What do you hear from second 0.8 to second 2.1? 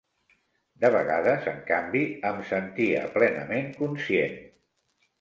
De vegades, en canvi,